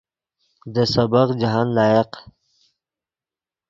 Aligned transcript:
دے 0.73 0.83
سبق 0.93 1.27
جاہند 1.41 1.71
لائق 1.75 2.11